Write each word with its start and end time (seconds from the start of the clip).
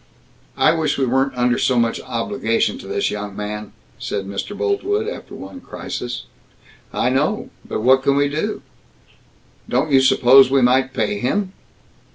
"I 0.57 0.73
wish 0.73 0.97
we 0.97 1.05
weren't 1.05 1.37
under 1.37 1.59
so 1.59 1.77
much 1.77 2.01
obligation 2.01 2.79
to 2.79 2.87
this 2.87 3.11
young 3.11 3.35
man," 3.35 3.71
said 3.99 4.25
Mr. 4.25 4.57
Boltwood, 4.57 5.07
after 5.07 5.35
one 5.35 5.61
crisis. 5.61 6.25
"I 6.91 7.11
know 7.11 7.51
but 7.63 7.81
what 7.81 8.01
can 8.01 8.15
we 8.15 8.27
do?" 8.27 8.63
"Don't 9.69 9.91
you 9.91 10.01
suppose 10.01 10.49
we 10.49 10.63
might 10.63 10.93
pay 10.95 11.19
him?" 11.19 11.53